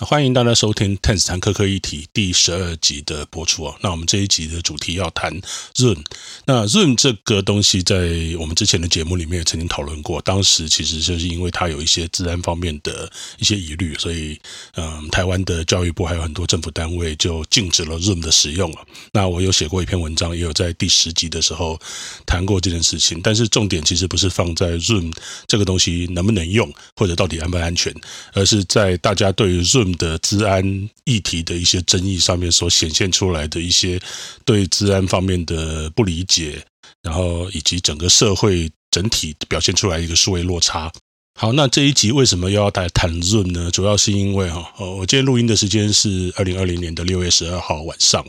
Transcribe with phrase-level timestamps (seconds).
[0.00, 3.76] 欢迎大家收听《Tense 谈科科议题》第十二集的播出哦。
[3.80, 5.32] 那我们这一集的主题要谈
[5.72, 6.02] Zoom。
[6.46, 7.96] 那 Zoom 这个东西，在
[8.40, 10.20] 我们之前的节目里面也曾经讨论过。
[10.22, 14.36] 当时其实就是因为它有一些治安方面的一些疑虑，所以
[14.74, 18.78] 嗯，台湾的教育部还有很多政府单位就禁止了 Zoom 的使用了。
[19.12, 21.80] 那我有写过一篇文章，也有在第十集的时候
[22.26, 23.20] 谈过这件事情。
[23.22, 25.14] 但是重点其实不是放在 Zoom
[25.46, 27.94] 这个东西能不能用，或者到底安不安全，
[28.32, 34.00] 而是在大家对于 Zoom 的治安议题的一些争议上面所显现出来的一些
[34.44, 36.64] 对治安方面的不理解，
[37.02, 40.92] 然后以及整个社会整体表现出来一个数位落差。
[41.36, 43.68] 好，那这一集为什么又要来谈 Zoom 呢？
[43.72, 48.24] 主要是因为哈，我今天录音的时间是二零二零年的六月十二号晚上。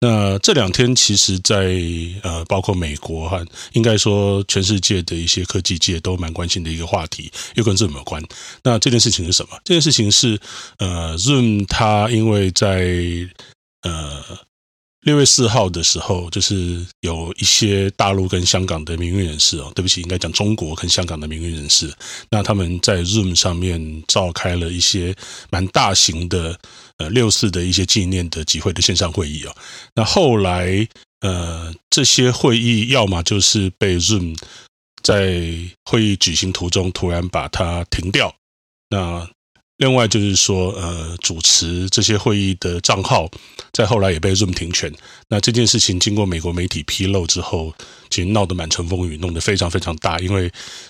[0.00, 1.74] 那这两天其实在，
[2.22, 8.22] 呃，包括美国哈，应该说全世界的一些科技界都蛮关心的一个话题，又跟 Zoom 有关。
[8.62, 9.58] 那这件事情是什么？
[9.64, 10.38] 这件事情是
[10.76, 12.86] 呃，Zoom 它因为在
[13.82, 14.22] 呃。
[15.02, 21.92] 六月四号的时候，就是有一些大陆跟香港的民运人士哦，对不起，应该讲中国跟香港的民运人士，
[22.30, 25.12] 那他们在 Zoom 上面召开了一些
[25.50, 26.56] 蛮大型的
[26.98, 29.52] 呃六四的一些纪念的集会的线上会议哦。
[29.94, 30.86] 那后来
[31.20, 34.38] 呃这些会议要么就是被 Zoom
[35.02, 35.42] 在
[35.84, 38.32] 会议举行途中突然把它停掉，
[38.88, 39.28] 那。
[39.82, 43.28] 另外就是说，呃，主持这些会议的账号，
[43.72, 44.92] 在后来也被 Zoom 停权。
[45.26, 47.74] 那这件事情经过美国媒体披露之后，
[48.08, 50.20] 其实闹得满城风雨，弄得非常非常大。
[50.20, 50.48] 因为，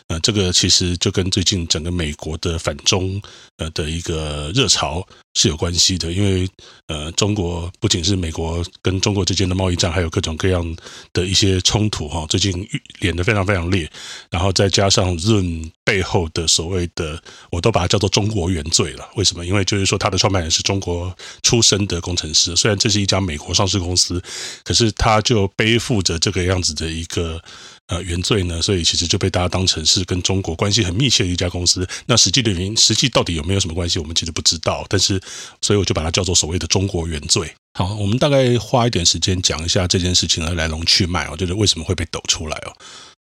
[0.09, 3.19] 呃，这个其实就跟最近整个美国的反中
[3.57, 6.13] 呃的一个热潮是有关系的。
[6.13, 6.47] 因为，
[6.89, 10.77] 呃，中国不仅是美国跟中国之间的贸易战，还有各种各样
[11.15, 12.53] 的一些冲突哈，最近
[13.01, 13.91] 演得非常非常烈。
[14.29, 18.82] 然后再加上 Zoom 背后的所谓的，我都把它叫做中国原罪。
[18.83, 19.47] 对了，为什么？
[19.47, 24.21] 因为就是说，他的创办人是中国出身的工程师，虽然这是一家美国上市公司，
[24.65, 27.41] 可是他就背负着这个样子的一个
[27.87, 31.89] 呃原罪呢，所以其实就被大家当成是跟中国关系很密切的一家公司。
[32.07, 34.85] 那实际的原因，实际到底有没有什么关系，我们其实不知道。
[34.89, 35.21] 但是，
[35.61, 37.55] 所以我就把它叫做所谓的中国原罪。
[37.79, 42.73] 好，我们大概花一点时间讲一下这件事情的来龙去脉哦，就是为什么会被抖出来哦。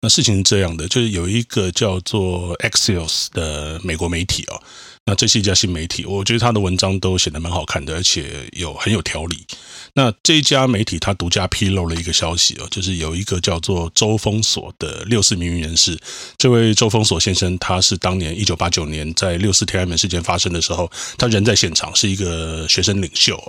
[0.01, 4.63] 那事情是这样的，就是有一个叫做 Axios 的美国媒体哦。
[5.09, 9.43] 那这是一家新媒体，我觉得他的文章都写得蛮好看的，而且有很有条理。
[9.95, 15.99] 那这一家媒体他独家披露了一个消息哦，就是有一个叫做周峰锁的六四名运人士，
[16.37, 23.43] 这位周峰锁先生，他是当年一九八九年在六四天安门事件发生的时候，他人在现场，是一个学生领袖。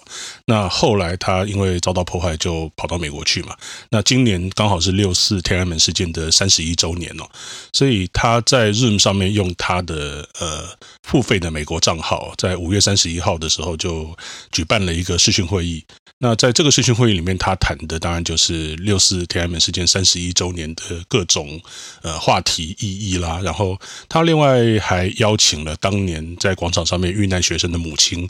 [0.45, 3.53] 那后来他因为遭到迫害，就跑到美国去嘛。
[3.89, 7.27] 那今年刚好是六四天安门事件的三十一周年哦，
[7.73, 10.63] 所以他在 Room 上面用他的呃
[11.03, 11.48] 付费的。
[11.49, 14.15] 美国账号在五月三十一号的时候就
[14.51, 15.83] 举办了一个视讯会议。
[16.21, 21.61] 那在这个视讯会议里面，他谈的当然就是六四天安门事件三十一周年的各种
[22.01, 23.39] 呃话题意义啦。
[23.41, 23.79] 然后
[24.09, 28.27] 他另外还邀请了当年在广场上面遇难学生的母亲，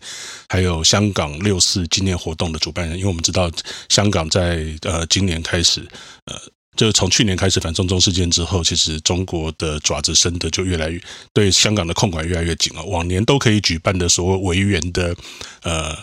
[0.47, 2.95] 还有香港六四纪念活动的主办人。
[2.95, 3.49] 因为我们知道
[3.89, 5.87] 香港在呃今年开始
[6.25, 6.39] 呃。
[6.79, 11.01] 就从去年开始反送中事件之后，其实中国的爪子伸的就越来越
[11.33, 12.81] 对香港的控管越来越紧了。
[12.85, 15.13] 往年都可以举办的所谓维园的
[15.63, 15.93] 呃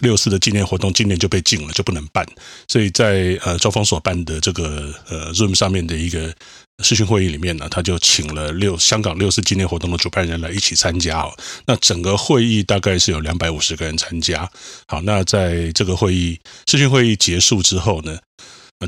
[0.00, 2.26] 六四的纪念活动，今年就被禁了，就不能办。
[2.66, 6.34] 所以在呃周峰所办的这个呃 Zoom 上面的一个
[6.82, 11.36] 视讯会议里面呢，他就请了六香港六四纪念活动的主办人来一起参加哦。
[11.66, 14.50] 那整个会议大概是有两百五十个人参加。
[14.88, 18.18] 好，那在这个会议视讯会议结束之后呢，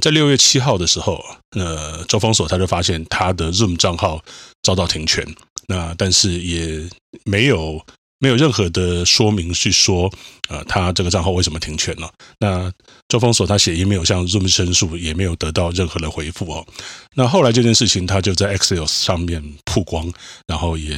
[0.01, 1.23] 在六月七号的时候，
[1.57, 4.23] 呃，周峰所他就发现他的 Zoom 账号
[4.63, 5.27] 遭到停权，
[5.67, 6.89] 那但是也
[7.25, 7.85] 没有
[8.19, 10.13] 没有任何的说明去说，
[10.49, 12.13] 呃，他这个账号为什么停权了？
[12.39, 12.73] 那
[13.09, 16.67] 周峰锁他写 email 向 Zoom 申诉，也没有得到任何的回复哦。
[17.15, 20.13] 那后来这件事情他就在 Axios 上面曝光，
[20.47, 20.97] 然后也。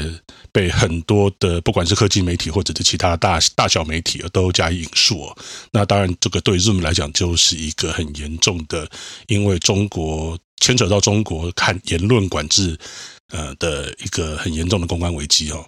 [0.52, 5.38] 被很多的不管是科技媒体或者是其他大大小媒体都加以引述哦，
[5.70, 8.90] 那当然这个对 Zoom 来讲就是一个很严重的，
[9.28, 12.76] 因为中国牵扯到中国看言论管制，
[13.28, 15.64] 呃的一个很严重的公关危机哦。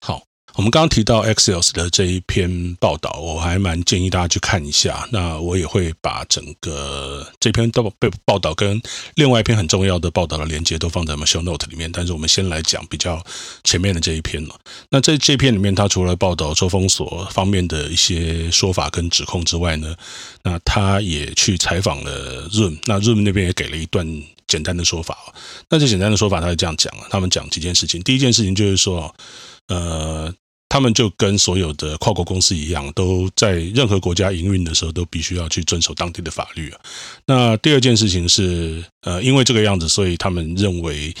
[0.00, 0.22] 好
[0.56, 5.04] 我们刚刚提到 Axios 的这一篇报道，我还蛮建议大家去看一下。
[5.10, 8.80] 那我也会把整个这篇报被报道跟
[9.16, 11.90] 另外一篇很重要的报道的连接都放在我们 Show Note 里面。
[11.90, 13.20] 但是我们先来讲比较
[13.64, 14.54] 前面的这一篇了。
[14.90, 19.92] 那在这篇里面，他除了报道周封锁方面的一些说法跟指控之外呢，
[20.44, 22.78] 那他也去采访了 Zoom。
[22.84, 24.06] 那 Zoom 那边也给了一段
[24.46, 25.18] 简单的说法。
[25.68, 28.00] 那这简单的说法，他是这样讲啊，他们讲几件事情。
[28.02, 29.12] 第一件事情就是说，
[29.66, 30.32] 呃。
[30.74, 36.74] 他们就跟所有的跨国公司一样，都在任何国家营运的时候，都必须要去遵守当地的法律。
[37.24, 41.14] 那第二件事情是，呃，因为这个样子，所以他们认为，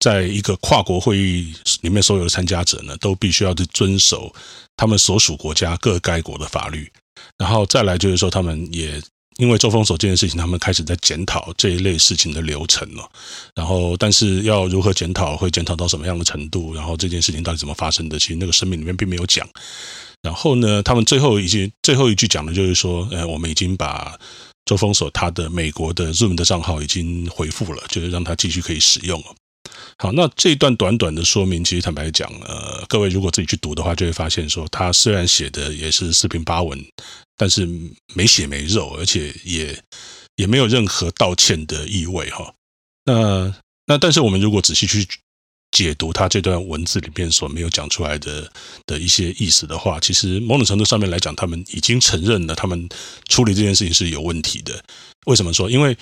[0.00, 1.52] 在一个跨国会议
[1.82, 4.34] 里面，所有的参加者呢，都必须要去遵守
[4.74, 6.90] 他们所属国家各该国的法律。
[7.36, 8.98] 然后再来就是说，他们也。
[9.36, 13.10] 因为周封锁这件事情，他们开始在检讨这一类事情的流程了。
[13.54, 16.72] 然后，但是要如何检讨，会检讨到什么样的程度？
[16.72, 18.18] 然后这件事情到底怎么发生的？
[18.18, 19.48] 其实那个声明里面并没有讲。
[20.22, 24.16] 然后呢，他们最后一句最后一句讲的就是说，呃，我们已经把
[24.64, 29.26] 周封锁他的美国的 Zoom 的账号已经回复了，就是让他继续可以使用了。
[29.98, 36.78] 好，那这一段短短的说明，其实坦白讲，呃，各位如果自己去读的话，就会发现说，他虽然写的也是四平八稳。
[37.36, 37.68] 但是
[38.14, 39.76] 没血没肉，而且也
[40.36, 42.54] 也没有任何道歉的意味哈。
[43.04, 43.54] 那
[43.86, 45.06] 那但是我们如果仔细去
[45.72, 48.50] 解读他这段文字里面所没有讲出来的
[48.86, 52.88] 的一些意思的话，其实某种程度上面来讲，他们已经承认了他们
[53.28, 54.82] 处理这件事情是有问题的。
[55.26, 55.68] 为什么说？
[55.68, 55.96] 因为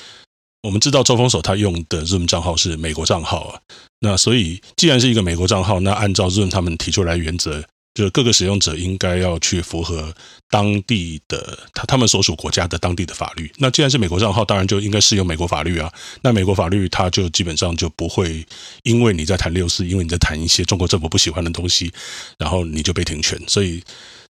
[0.62, 3.61] 我们知道周峰手他用的 Zoom 账号是美国账号啊。
[4.00, 7.64] 那所以既然是一个美国账号，那按照 Zoom 他们提出来原则。
[7.94, 10.14] 就是各个使用者应该要去符合
[10.48, 13.52] 当地的他他们所属国家的当地的法律。
[13.58, 15.92] 那既然是美国账号，当然就应该适用美国法律啊。
[16.22, 18.46] 那美国法律它就基本上就不会
[18.84, 21.92] 因为你在谈六四，因为你在谈一些中国政府不喜欢的东西，
[22.38, 23.38] 然后你就被停权。
[23.46, 23.82] 所以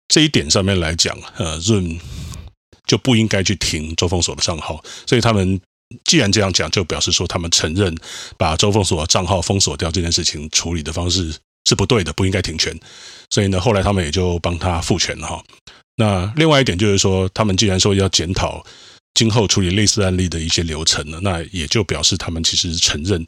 [0.09, 1.99] 这一点上面来讲，呃，Zoom
[2.85, 4.83] 就不应该去停周封锁的账号。
[5.07, 5.61] 所以他们
[6.03, 7.95] 既然这样讲，就表示说他们承认
[8.37, 11.33] 把周封锁账号封锁掉这件事情处理的方式。
[11.65, 12.77] 是不对的，不应该停权，
[13.33, 15.43] 所以呢，后来他们也就帮他复权了哈。
[15.95, 18.63] 那另外一点就是说，他们既然说要检讨
[19.15, 23.25] 今后处理类似案例的一些流程了，那也就表示他们其实承认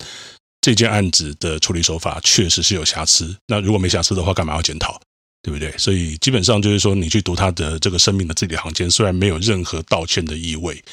[0.62, 3.36] 这件案子的处理手法确实是有瑕疵。
[3.48, 5.02] 那如果没瑕疵的话，干嘛要检讨？
[5.42, 5.76] 对不对？
[5.76, 10.84] 所以基本上就是说，你去读他的这个声明的字里行间，虽然没有任何道歉的意味。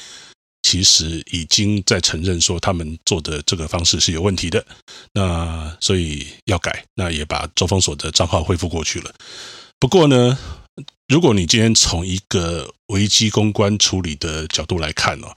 [0.63, 4.65] 其实已经在承认说他们做的这个方式是有问题的，
[5.13, 9.13] 那所以要改，那也把周峰所的账号恢复过去了。
[9.77, 10.37] 不过呢，
[11.07, 15.35] 如果你今天从一个危机公关处理的角度来看哦，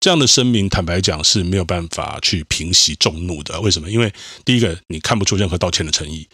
[0.00, 3.60] 这样的声明坦白讲是没有办法去平息众怒的。
[3.60, 3.90] 为什么？
[3.90, 4.10] 因为
[4.44, 6.26] 第一个，你看不出任何道歉的诚意。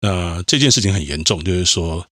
[0.00, 2.06] 那这件事情很严重，就是说。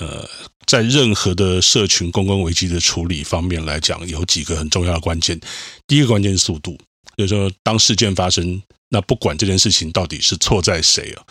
[0.00, 0.28] 呃，
[0.66, 5.38] 在任何的社群公关危机的处理方面来讲，有几个很重要的关键。
[5.86, 6.76] 第一个关键是速度，
[7.16, 11.22] 就是说，当事件发生，那不管这件事情到底是错在谁啊，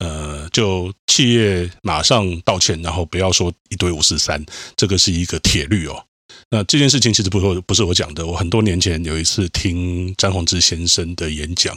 [0.00, 4.44] 呃，就企业马上道歉，然后不要说一堆五四三，
[4.76, 6.04] 这个是一个铁律哦。
[6.50, 11.74] 那这件事情其实不是不是我讲的，我很多年前有一次听詹宏志先生的演讲。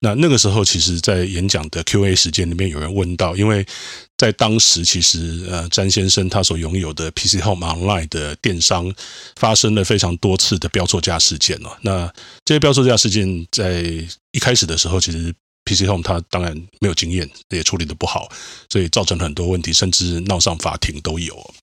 [0.00, 3.66] 那那个时候，其实，在演讲的 Q&A 时间里面，有人问到，因为
[4.16, 8.94] 在当时，其实呃，詹先生他所拥有的 PC Home Online 的电商
[9.36, 11.70] 发生了非常多次的标错价事件哦。
[11.82, 12.12] 那
[12.44, 13.82] 这些标错价事件在
[14.30, 15.34] 一开始的时候，其实
[15.64, 18.28] PC Home 他当然没有经验，也处理的不好，
[18.70, 21.54] 所以造成很多问题，甚至闹上法庭都有。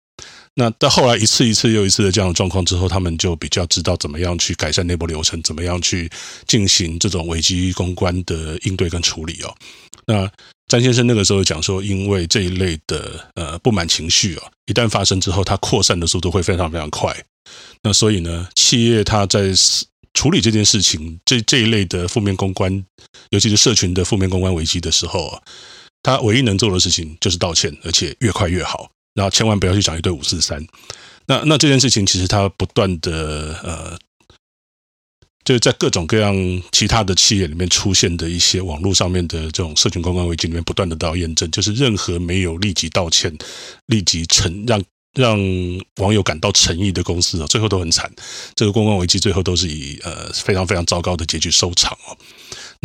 [0.57, 6.09] 那到后来一次一次又一次的这样的状况之后，他们就比较知道怎么样去改善内部流程，怎么样去
[6.47, 9.53] 进行这种危机公关的应对跟处理哦。
[10.07, 10.31] 那
[10.67, 17.13] 詹先生那个时候讲说，因为这一类的呃不满情绪啊，一旦发生之后，它扩散的速度会非常非常快。
[17.83, 19.51] 那所以呢，企业它在
[20.13, 22.85] 处理这件事情，这这一类的负面公关，
[23.31, 25.41] 尤其是社群的负面公关危机的时候啊，
[26.01, 28.89] 他唯一能做的事情就是道歉，而且越快越好。
[29.15, 30.63] 然后千万不要去讲一堆五四三，
[31.25, 33.97] 那那这件事情其实它不断的呃，
[35.45, 36.35] 就是在各种各样
[36.73, 43.35] 其他的企业里面出现的一些网络上面的这种社群公关危机里面不断的得到验证，就是任何没有立即道歉、
[43.85, 45.39] 立即诚让让
[46.01, 48.11] 网友感到诚意的公司啊，最后都很惨。
[48.53, 52.17] 这个公关危机最后都是以呃非常非常糟糕的结局收场哦。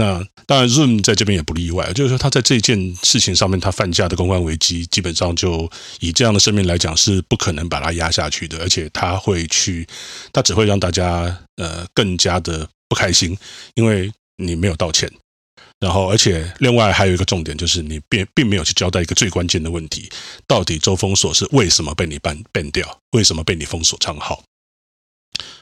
[0.01, 9.87] 那当然，Zoom 在这边也不例外，就是说他在这件事情上面，他犯下的公关危机，基本上就以这样的声明来讲，是不可能把它压下去的，而且他会去，
[10.33, 13.37] 他只会让大家呃更加的不开心，
[13.75, 15.13] 因为你没有道歉，
[15.81, 20.09] 然后而且另外还有一个重点就是你并并没有去交代一个最关键的问题，
[20.47, 24.43] 到底周封锁是为什么被你 ban ban 掉，为什么被你封锁账号？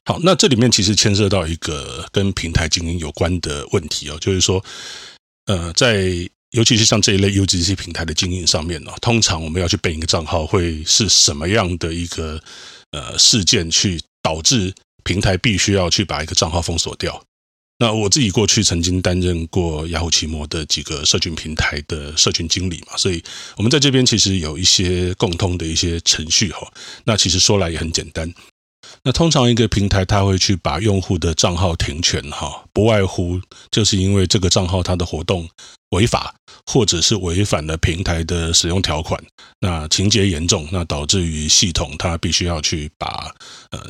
[0.08, 4.64] 好，那这里面其实牵涉到一个跟平台经营有关的问题哦，就是说，
[5.44, 6.02] 呃，在
[6.52, 12.42] 尤其是像这一类 UGC 平台的经营上面呢，通常我们要去备一个账号，会是什么样的一个
[12.92, 14.72] 呃事件去导致
[15.04, 17.22] 平台必须要去把一个账号封锁掉？
[17.78, 23.22] 那我自己过去曾经担任过雅虎奇摩的几个社群平台的社群经理嘛，所以
[23.58, 26.66] 我们在这边其实有一些共通的一些程序哈。
[27.04, 28.32] 那其实说来也很简单。
[29.02, 33.40] 那通常一个平台它会去把用户的账号停权哈，不外乎
[33.70, 35.48] 就是因为这个账号它的活动
[35.90, 36.34] 违法，
[36.66, 39.22] 或者是违反了平台的使用条款，
[39.60, 43.34] 那情节严重，那导致于系统它必须要去把
[43.70, 43.80] 呃。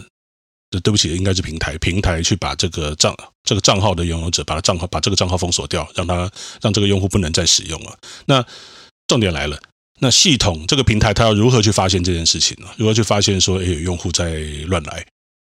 [0.71, 7.97] 这对不起，应该是平台，平台去把这个账这个账号的拥有者，把他账号把这个账号封锁掉，让他让这个用户不能再使用了。
[8.27, 8.45] 那
[9.07, 9.59] 重点来了，
[10.01, 12.69] 那系统这个平台它要如何去发现这件事情呢？
[12.77, 15.05] 如何去发现说，哎，有用户在乱来？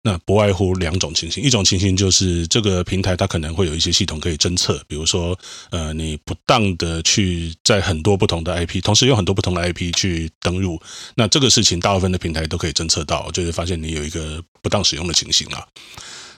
[0.03, 5.35] 那不外乎两种情形，一种情形就是这个平台它可能会有一些系统可以侦测，比如说，
[5.71, 10.79] 呃，你不当的去在很多不同的 IP，同时用很多不同的 IP 去登入，
[11.15, 15.65] 那这个事情大部分的平台都可以侦测到，就是发现你有一个不当使用的情形啊。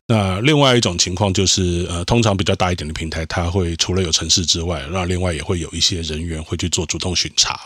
[0.10, 7.60] 那另外一种情况就是，呃，通常比较大一点的平台，它会除了有城市之外，那另外也会有一些人员会去做主动巡查。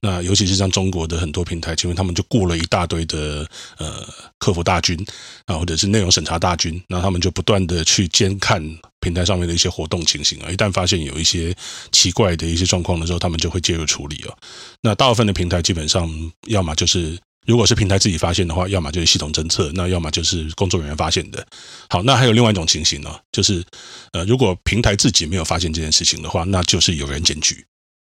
[0.00, 4.04] 那尤其是像中国的很多平台，因为他们就雇了一大堆的呃
[4.38, 4.98] 客服大军
[5.44, 8.60] 啊，或者是内容审查大军，那他们就不断的去监看
[8.98, 10.50] 平台上面的一些活动情形啊。
[10.50, 11.54] 一旦发现有一些
[11.92, 14.36] 奇怪的一些状况的时候，他们就会介入处理哦。
[14.82, 16.10] 那大部分的平台基本上，
[16.48, 17.16] 要么就是。
[17.46, 21.46] 如果是平台自己发现的话，要么就是系统侦测，那要么就是工作人员发现的。
[21.88, 23.64] 好，那还有另外一种情形呢，就是
[24.12, 27.64] 呃，如果平台自己没有发现这件事情的话，那就是有人检举，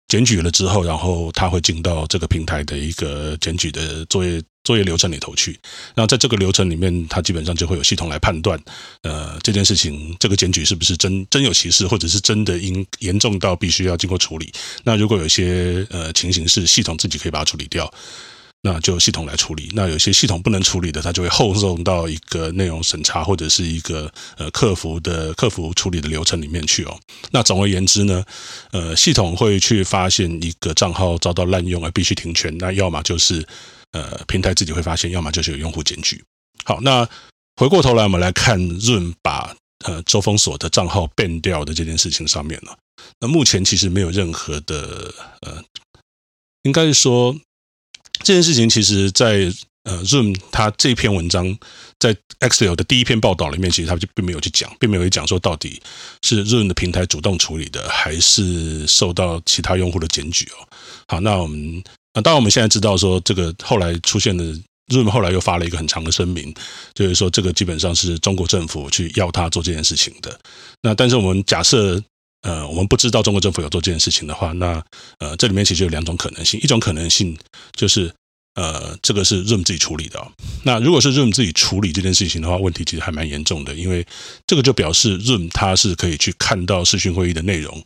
[0.09, 5.59] 检举了之后，然后他会进到这个平台的一个检举的作业作业流程里头去。
[5.97, 8.61] 那在这个流程里面，它基本上就会有系统来判断，
[9.03, 14.53] 呃，这件事情这个检举是不是真真有其事，或者是真的应严重到必须要经过处理。
[14.85, 17.93] 那如果有些呃情形是系统自己可以把它处理掉。
[18.67, 19.71] 那就系统来处理。
[19.75, 26.99] 那有些系统不能处理的，它就会后送到一个内容审查或者是一个呃客服的客服处理的流程里面去哦。
[27.31, 28.25] 那总而言之呢，
[28.73, 32.53] 呃，系统会去发现一个账号遭到滥用而必须停权。
[32.59, 33.47] 那要么就是
[33.93, 36.21] 呃平台自己会发现，要么就是有用户检举。
[36.65, 37.09] 好，那
[37.55, 39.55] 回过头来我们来看润把
[39.85, 42.77] 呃周封锁的账号变掉的这件事情上面了。
[43.21, 45.63] 那目前其实没有任何的呃，
[46.65, 47.37] 应该是说。
[48.23, 49.53] 这件事情其实在，
[49.85, 51.57] 呃，Zoom 他这篇文章
[51.99, 55.81] 在 Axios 的第一篇报道里面，其实他就并没有去讲，并没有去讲说到底
[56.23, 60.69] 是 Zoom 的平台主动处理的，还是受到其他用户的检举哦。
[61.09, 61.83] 好，那我们
[62.15, 64.45] 那当然我们现在知道说，这个后来出现的
[64.89, 66.53] Zoom 后来又发了一个很长的声明，
[66.95, 70.39] 就是说这个基本上是中国政府去要他做这件事情的。
[70.83, 72.03] 那但是我们假设。
[72.47, 74.81] 呃，我们不知道中国政府有做这件事情的话，那
[75.19, 76.61] 呃，这里面其实有两种可能性。
[76.61, 77.37] 一种可能性
[77.75, 78.09] 就是，
[78.55, 80.25] 呃，这个是 Zoom 自己处理的。
[80.63, 84.07] 那如果是 Zoom 自己处理这件事情的话，问题其实还蛮严重的，因为
[84.47, 87.83] 这个就表示 Zoom 它是可以去看到视讯会议的内容，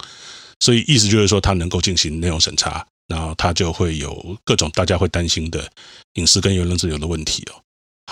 [0.60, 5.66] 所以意思就是说它能够进行内容审查，然后它就会有各种大家会担心的
[6.16, 7.56] 隐私跟言论自由的问题哦。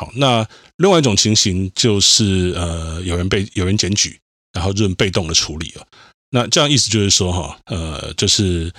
[0.00, 4.18] 好，那另外一种情形就是，呃，有人被有人检举，
[4.54, 5.86] 然后 Zoom 被动的处理了。
[6.30, 8.72] 那这样意思就是说，哈，呃，就是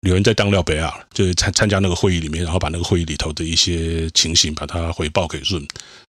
[0.00, 5.66] 有人在当廖北尔，就是参参加那个会议里面，然后把那个会议里头的一些情形把它回报给润。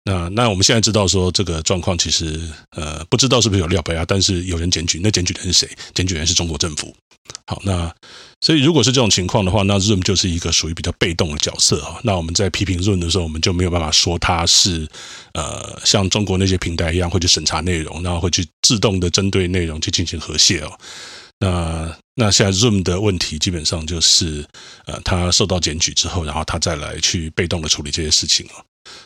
[0.07, 5.77] 那那我们现在知道说这个状况其实呃不知道是不是有廖北亚，但是有人检举，那检举的人是谁？
[5.95, 6.95] 检举人是中国政府。
[7.47, 7.91] 好，那
[8.41, 12.00] 所以如果是这种情况的话，那 Zoom 就是一个属于比较被动的角色啊。
[12.03, 14.88] 那我们在批评 Zoom 的时候，我们就没有办法说它是
[15.33, 20.71] 呃像中国那些平台一样会去审查内容，然后会去自动的针对内容去进行和谐哦。
[21.39, 24.45] 那那现在 Zoom 的问题基本上就是
[24.85, 28.63] 呃，他受到检举之后，然后他再来去被动的处理这些事情哦。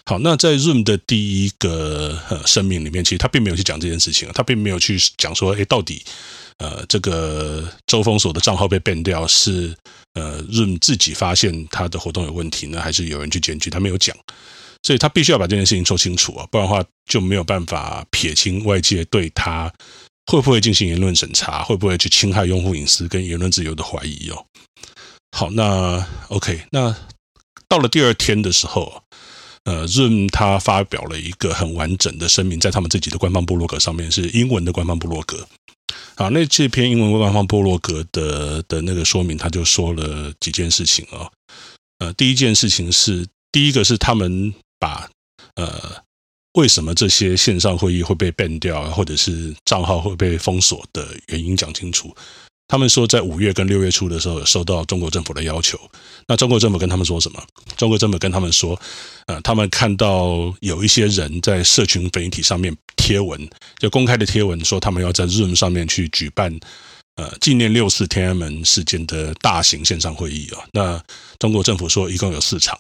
[0.10, 6.04] 好，那在 Zoom 的第一个呃声明里面，其实他并没有去讲这件事情啊，他并没有去讲说，诶，到底
[6.58, 9.72] 呃这个周封锁的账号被 ban 掉是
[10.16, 13.70] 呃 Zoom 自己发现他的活动有问题呢，还是有人去检举？
[13.70, 14.18] 他没有讲，
[14.82, 19.72] 所以他必须要把这件事情说清楚啊，不然的话就没有办法撇清外界对他
[20.26, 24.44] 会不会进行言论审查，会不会去侵害用户隐私跟言论自由的怀疑哦。
[25.38, 26.96] 好，那 OK，那
[27.68, 29.04] 到了第二天的时候。
[29.70, 35.48] 呃，Zoom 他发表了一个很完整的声明，在他们自己的官方部落格上面，是英文的官方部落格。
[36.16, 41.30] 好，那这篇英文官方部落格的的那个说明，他就说了几件事情啊。
[42.00, 45.08] 呃，第一件事情是，第一个是他们把
[45.54, 46.02] 呃
[46.54, 52.16] 为什么这些线上会议会被 ban 掉，或者是账号会被封锁的原因讲清楚。
[52.70, 55.78] 他们说在五月跟六月初的时候有收到中国政府的要求。
[56.28, 57.44] 那中国政府跟他们说什么？
[57.76, 58.80] 中国政府跟他们说，
[59.26, 63.50] 呃，他们看到有一些人在社群媒体上面贴文，
[63.80, 66.58] 就公开的贴文说他们要在 Zoom 上面去举办。
[67.16, 71.04] 呃，纪念六四天安门事件的大型线上会议啊，那
[71.38, 72.80] 中国政府说一共有四场，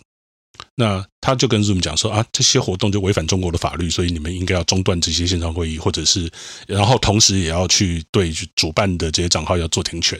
[0.75, 6.29] 那他就跟 Zoom 讲说啊，这些活动就违反中国的法律，所以你们应该要中断这些线上会议，或者是，
[6.67, 10.19] 然后同时也要去对主办的这些账号要做停权。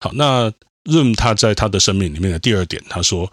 [0.00, 0.50] 好，那
[0.84, 3.32] Zoom 他在他的声明里面的第二点，他说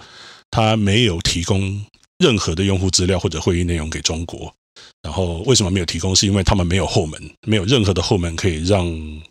[0.50, 1.86] 他没有提供
[2.18, 4.53] 任何的用户资料或者会议内容给中国。
[5.03, 6.15] 然后为什么没有提供？
[6.15, 8.86] 是因为他们没有后门，没有任何的后门可以让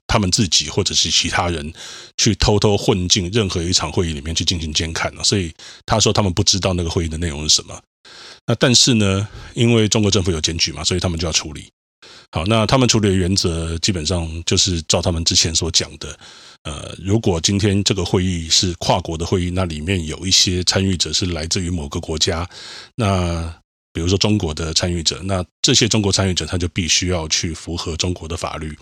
[0.08, 1.72] 他们自己或者是其他人
[2.16, 5.22] 去偷偷混进任何一场会议里面去进行监看了。
[5.22, 5.54] 所以
[5.86, 7.80] 他说他们不知道那个会议的内容是什么。
[8.46, 11.70] 那但是呢，因为中国政府有检举嘛，所以他们就要处理。
[12.32, 16.18] 好，那他们处理的原则基本上就是照他们之前所讲的。
[16.64, 22.48] 呃，如果今天这个会议是跨国的会议，那里面有一些参与者是来自于某个国家，
[22.96, 23.54] 那。
[23.92, 28.76] 比如说中国的参与者，那这些中国参与者他就必须要去符合中国的法律。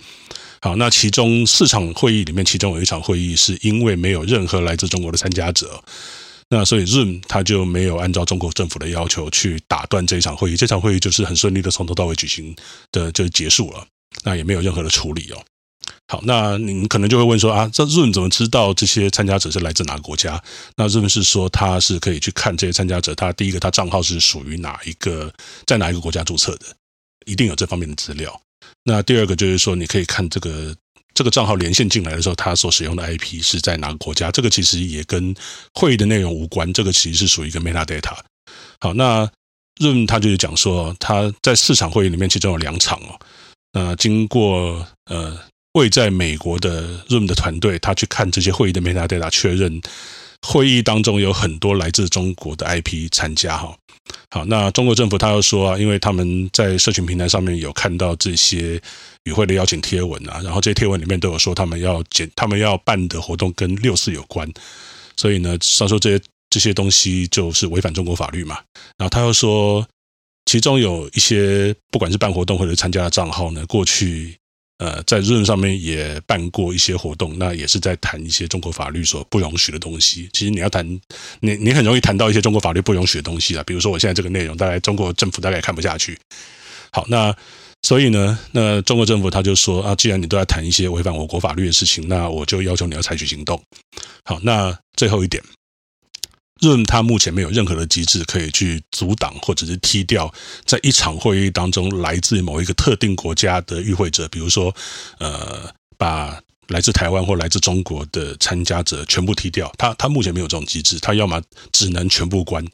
[0.61, 5.83] 好，那其中四场会议里面，其中有一场会议是因为没有任何来自中国的参加者，
[6.49, 12.55] 那所以 Zoom 他就没有按照中国政府的要求去打断这一场会议，这场会议就是很顺利的从头到尾举行
[12.91, 13.87] 的就结束了，
[14.25, 15.41] 那也没有任何的处理哦。
[16.11, 20.43] 好，那您可能就会问说啊，这 Zoom 怎么知道这些参加者是来自哪个国家？
[20.75, 25.31] 那 Zoom 是说他是可以去看这些参加者，他第一个他账号是属于哪一个，
[25.67, 26.65] 在哪一个国家注册的，
[27.27, 28.41] 一定有这方面的资料。
[28.85, 30.75] 那第二个就是说，你可以看这个
[31.13, 34.31] 这个账号连线进来的时候，他所使用的 IP 是在哪个国家？
[34.31, 35.35] 这个其实也跟
[35.75, 38.17] 会议的内容无关，这个其实是属于一个 metadata。
[38.81, 39.31] 好，那
[39.79, 43.21] Zoom 他就是讲说他在四场会议里面，其中有两场哦，
[43.75, 45.39] 那经过呃。
[45.79, 49.81] 会在美国的 Zoom 的团队，他去看这些会议的 metadata，确认
[50.43, 53.77] 会议当中有很多来自中国的 IP 参加哈。
[54.31, 58.81] 好，那中国政府他又说啊，因为他们在社群平台上面有看到这些
[59.25, 64.51] 与会的邀请贴文啊，然后这些贴文里面都有说他们要检，他们要办的活动跟六四有关，
[65.17, 68.59] 所以呢，他说这些这些东西就是违反中国法律嘛。
[68.97, 69.87] 然后他又说，
[70.47, 74.37] 其中有一些不管是办活动或者参加的账号呢，过去。
[74.79, 80.29] 呃，在 Zoom 上面也办过一些活动，那也是在谈一些中国法律所不容许的东西。
[80.33, 80.89] 其实你要谈，
[81.41, 83.63] 你你很容易谈到一些中国法律不容许的东西啊。
[83.67, 86.17] 比如说我现在这个内容，大概中国政府大概也看不下去。
[86.93, 87.35] 好，那
[87.83, 93.61] 所以呢，那中国政府他就说啊，既然你都在谈一些违反我国法律的事情，那我就要求你要采取行动。
[94.25, 95.43] 好，那最后一点。
[96.61, 100.33] 任他目前没有任何的机制可以去阻挡或者是踢掉
[100.65, 104.75] 在一场会议当中来自某一个特定国家的与会者，比如说，
[105.19, 109.73] 呃，把来自台湾或来自中国的参加者全部踢掉。
[109.79, 111.41] 他他目前没有这种机制，他要么
[111.73, 112.65] 只能全部关，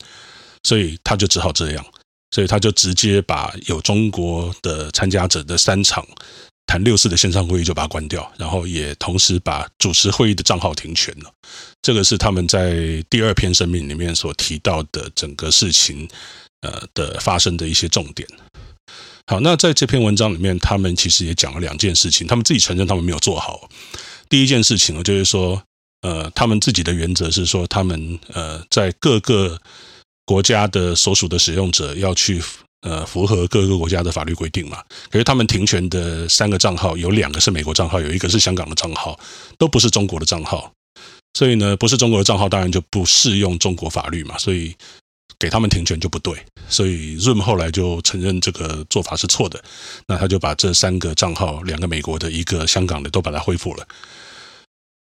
[0.62, 1.84] 所以他就只好这样，
[2.30, 6.04] 所以他就直接把有中国的参加者的三场。
[6.66, 11.30] 谈六四的线上会议就把它关掉，然后也同时把主持会议的账号停权了。
[11.82, 16.08] 这个是他们在第二篇声明里面所提到的整个事情
[16.62, 18.26] 呃的发生的一些重点。
[19.26, 23.68] 好，那在这篇文章里面，他们其实也讲了两件事情，他们自己承认他们没有做好。
[24.28, 25.62] 第一件事情呢，就是说，
[26.00, 29.60] 呃，他们自己的原则是说，他们呃在各个
[30.24, 32.42] 国家的所属的使用者要去。
[32.84, 34.76] 呃，符合各个国家的法律规定嘛？
[35.10, 39.18] 可是他们停权的三个账号，有两个是美国账号，有一个是香港的账号，
[39.56, 40.70] 都不是中国的账号。
[41.32, 44.36] 所以呢，不是中国的账号，当然就不适用中国法律嘛。
[44.36, 44.76] 所以
[45.38, 46.38] 给他们停权就不对。
[46.68, 49.64] 所以 Zoom 后来就承认这个做法是错的。
[50.06, 53.86] 那他就把这三个账号，两个美国的，一个香港的，都把它恢复了。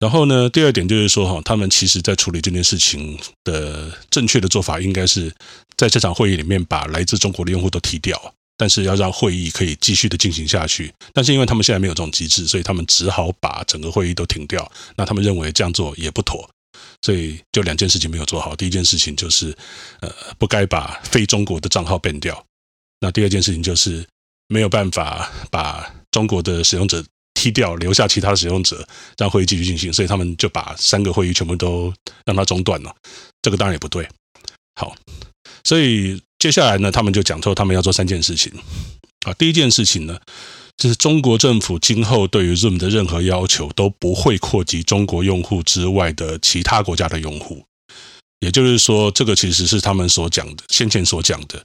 [0.04, 5.34] 然后呢，第二点就是说，哈，他们其实在处理这件事情的正确的做法，应该是
[5.78, 10.94] 在这场会议里面把来自中国的用户都踢掉，但是要让会议可以继续的进行下去。
[11.13, 14.70] 但是因为他们现在没有这种机制，所以他们只好把整个会议都停掉。
[14.98, 16.50] 那他们认为这样做也不妥，
[17.02, 18.54] 所以就两件事情没有做好。
[18.58, 19.56] 第一件事情就是，
[20.02, 22.46] 呃，不该把非中国的账号变掉。
[23.00, 24.06] 那第二件事情就是
[24.50, 27.02] 没有办法把中国的使用者。
[27.43, 32.95] 踢掉，留下其他的使用者，让会议继续进行，所以他们就把三个会议全部都让它中断了。
[33.41, 34.08] 这个当然也不对。
[34.75, 34.95] 好，
[35.65, 38.49] 所以接下来呢，他们就讲说，他们要做三件事情
[39.25, 39.34] 啊。
[39.34, 40.17] 第一件事情呢，
[40.77, 47.65] 就是中国政府今后对于 Zoom 的任何要求都不会扩及中国用户之外的其他国家的用户。
[48.39, 51.62] 也就是说，这个其实是他们所讲的，先前所讲的，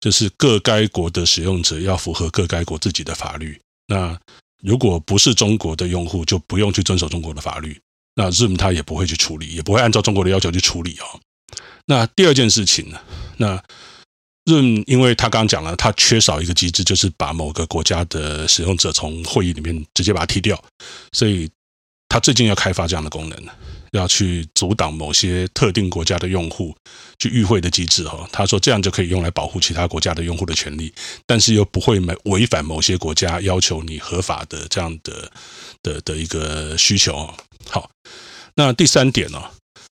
[0.00, 3.60] 就是各该国的使用者要符合各该国自己的法律。
[3.86, 4.18] 那
[4.62, 7.80] 如果不是中国的用户，就不用去遵守中国的法律。
[8.14, 11.20] 那 Zoom 它也不会去处理，也不会按照中国的要求去处理哦。
[11.86, 12.98] 那第二件事情呢？
[13.36, 13.62] 那
[14.46, 20.62] Zoom 因为他刚刚讲了，他缺少一个机制，就是把某个国家的使用者从会议里面直接把它踢掉，
[21.12, 21.48] 所以
[22.08, 23.38] 他最近要开发这样的功能。
[23.92, 26.74] 要去阻挡某些特定国家的用户
[27.18, 30.92] 去议会的机制哈，他说这样就可以用来保护其他国家的用户的权利，
[31.26, 35.30] 但是又不会违违反某些国家要求你合法的这样的
[35.82, 37.32] 的的一个需求。
[37.68, 37.90] 好，
[38.54, 39.42] 那第三点呢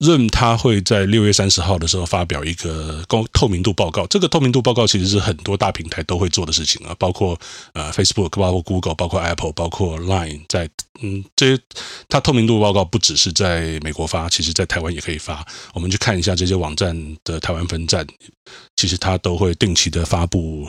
[0.00, 4.06] ？Zoom 它会在六月三十号的时候发表一个公透明度报告。
[4.06, 7.38] 这个透明度报告其实是很多大平台都会做的事情啊，包括
[7.72, 10.68] 呃 Facebook、包括 Google、包括 Apple、包括 Line，在
[11.00, 11.62] 嗯这些
[12.08, 15.44] 它透明度报告不只是在美国发，其实在台湾也可以发。
[15.74, 18.06] 我们去看一下这些网站的台湾分站，
[18.76, 20.68] 其实它都会定期的发布。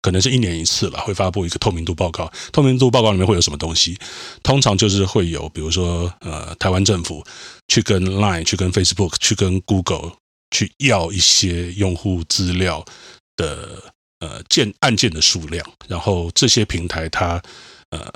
[0.00, 2.32] 可能是一年一次了，会发布一个透明度报告。
[2.52, 3.98] 透明度报告里面会有什么东西？
[4.42, 7.24] 通常就是会有，比如说，呃，台湾政府
[7.68, 10.12] 去跟 Line、去跟 Facebook、去跟 Google
[10.50, 12.84] 去要一些用户资料
[13.36, 13.82] 的
[14.20, 17.42] 呃件案件的数量，然后这些平台它
[17.90, 18.12] 呃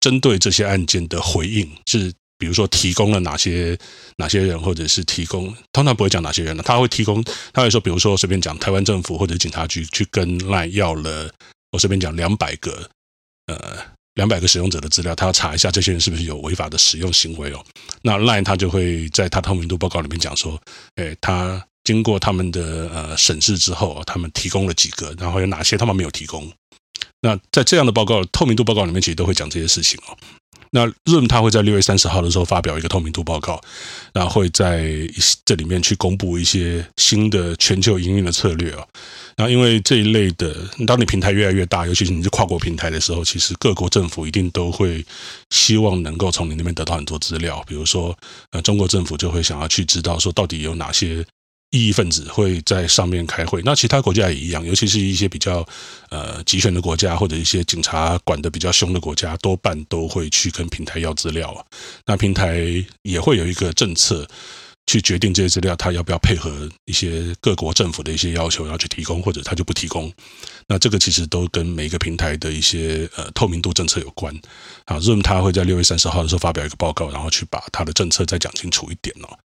[0.00, 2.12] 针对这些案件的回应是。
[2.38, 3.78] 比如说提供了哪些
[4.16, 11.30] 哪些人，或者是提供，通常不会讲哪些人了，他会提供，他会说，比如说随便讲，台湾政府或者警察局去跟赖要了，
[11.72, 12.88] 我随便讲两百个，
[13.46, 13.78] 呃，
[14.14, 17.64] 两百个使用者的资料，他要查一下这些人是不是有违法的使用行为哦。
[18.02, 20.60] 那赖他就会在他透明度报告里面讲说，
[20.96, 26.50] 诶，他经过他们的呃审视之后，他们提供了几个，然后有哪些他们没有提供。
[27.20, 30.16] 那在这样的报告透明度报告里面，其实都会讲这些事情哦。
[30.74, 33.60] 那 Zoom 它会在六月三十号的时候发表一个透明度报告，
[34.12, 34.90] 然后会在
[35.44, 38.84] 这里面去公布一些新的全球营运的策略啊。
[39.36, 40.52] 然后因为这一类的，
[40.84, 45.06] 当你平台越来越大，尤其是你是跨国平台的时候，其实各国政府一定都会
[45.50, 47.62] 希望能够从你那边得到很多资料。
[47.68, 48.16] 比如说，
[48.50, 51.24] 呃，中国政府就会想要去知道说到底有哪些。
[51.74, 55.66] 异议分子会在上面开会，那其他国家也一样，尤其是一些比较
[56.08, 61.64] 呃集权的国家或者一些警察管得比较凶的国家，多半都会去跟平台要资料啊。
[62.06, 62.62] 那平台
[63.02, 64.24] 也会有一个政策
[64.86, 70.12] 去决定这些资料，他要不要配合一些各国政府的一些要求要去提供，或者他就不提供。
[70.68, 74.32] 那这个其实都跟每个平台的一些呃透明度政策有关。
[74.84, 79.38] 啊，Zoom 他会在六月三十号的时候发表一个报告，然后去把他的政策再讲清楚一点哦。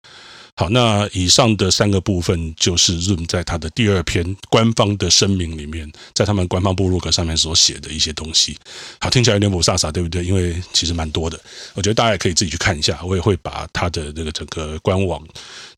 [0.56, 8.58] 好，那以上的三个部分就是 Zoom 在他的第二篇官方的声明里面，在他们官方部落格上面所写的一些东西。
[9.00, 10.22] 好，听起来有点雾煞煞，对不对？
[10.22, 11.40] 因为其实蛮多的，
[11.74, 13.00] 我觉得大家也可以自己去看一下。
[13.02, 15.26] 我也会把他的这个整个官网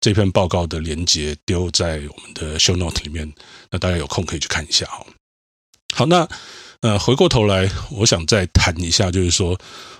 [0.00, 3.32] 这篇报告的连接丢在我们的 Show Note 里面，
[3.70, 5.06] 那大家有空可以去看一下哈。
[5.94, 6.28] 好，那
[6.82, 9.58] 呃，回过头来，我想再谈一下，就是说。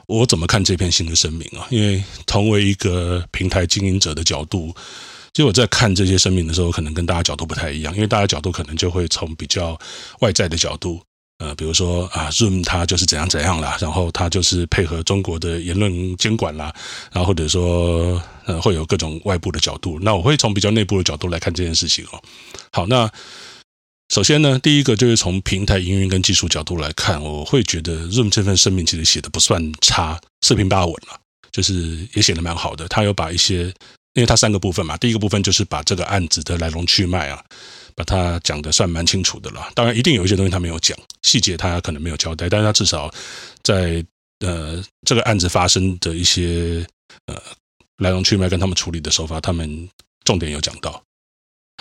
[0.09, 1.64] 我怎么看这篇新的声明啊？
[1.71, 4.75] 因为同为一个平台经营者的角度，
[5.33, 7.95] 其实我在看这些声明的时候，可能跟大家角度不太一样。
[7.95, 9.79] 因为大家角度可能就会从比较
[10.21, 11.01] 外在的角度，
[11.38, 16.75] 呃，比如说啊，Zoom 它就是怎样怎样啦，然后它就是配合中国的言论监管啦，
[17.12, 19.99] 然后或者说呃，会有各种外部的角度。
[20.03, 22.21] 那我会从比较内部的角度来看这件事情哦。
[22.73, 23.09] 好，那。
[24.09, 31.19] 首先呢，第一个就是从平台营运跟技术角度来看，我会觉得 Zoom 这份声明其实写的不算差，四平八稳了，
[31.51, 32.87] 就是也写的蛮好的。
[32.88, 33.65] 他有把一些，
[34.12, 37.43] 因为他三个部分嘛，第一个部分就是把这个案子的来龙去脉啊，
[37.95, 39.71] 把它讲的算蛮清楚的了。
[39.75, 43.11] 当然，一定有一些东西他没有讲，细节他可能没有交代，但是他至少
[43.62, 44.05] 在
[44.41, 46.87] 呃这个案子发生的一些
[47.29, 47.41] 呃
[47.97, 49.88] 来龙去脉跟他们处理的手法，他们
[50.23, 51.03] 重点有讲到。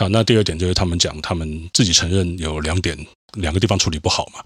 [0.01, 2.97] 好，那第二点就是他们讲，他们自己承认有两点，
[3.33, 4.43] 两个地方处理不好嘛。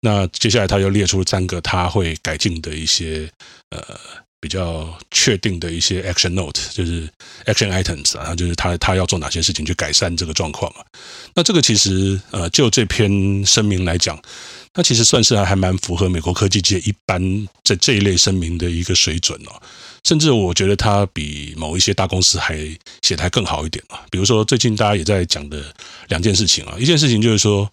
[0.00, 3.26] 那接下来他又列出了三个他会改进的一些
[3.70, 3.82] 呃
[4.38, 7.08] 比较确定的一些 action note，就是
[7.46, 10.84] action items 啊，就是他他要做哪些事情去改善这个状况嘛。
[11.34, 13.10] 那这个其实呃就这篇
[13.46, 14.20] 声明来讲，
[14.74, 19.62] 那其实算是还还蛮符合美国科技界一般在这一类声明的一个水准哦。
[20.08, 22.56] 甚至我觉得它比某一些大公司还
[23.02, 24.00] 写的还更好一点啊。
[24.10, 25.62] 比如说最近大家也在讲的
[26.08, 27.70] 两件事情啊，一件事情就是说，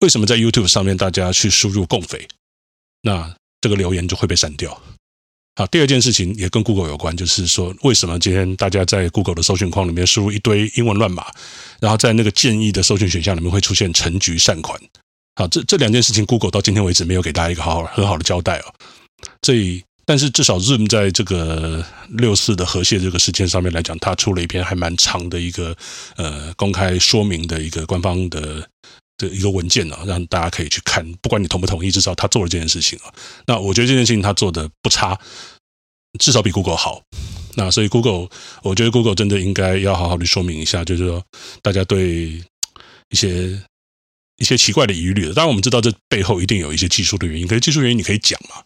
[0.00, 2.28] 为什么在 YouTube 上面大家去输入共匪，
[3.00, 4.78] 那这个留言就会被删掉。
[5.56, 11.32] 好，第二件事情也跟 Google 有关，就是说为什么今天大家在 Google 的搜寻框里面输入一堆英文乱码，
[11.80, 14.78] 然后在那个建议的搜寻选项里面会出现陈菊善款。
[15.36, 18.74] 好，这这两件事情 Google 到今天为止没有给大家一个好好很好的交代哦。
[19.40, 19.82] 这一。
[20.10, 25.76] 但是至少 Zoom 在这个六四的和谐这个事件上面来讲，他出了一篇还蛮长的一个
[26.16, 28.68] 呃公开说明的一个官方的
[29.18, 33.14] 的一个文件啊，让大家可以去看，不管你同不同意，至少他做了这件事情啊。
[33.46, 35.16] 那我觉得这件事情他做的不差，
[36.18, 37.00] 至少比 Google 好。
[37.54, 38.28] 那所以 Google，
[38.64, 41.22] 我觉得 Google 真的应该要好好的说明一下，就是说
[41.62, 42.42] 大家对
[43.10, 43.62] 一些
[44.38, 45.26] 一些奇怪的疑虑。
[45.26, 48.64] 当然我们知道这背后一定有一些技术的原因，可是技术原因你可以讲嘛？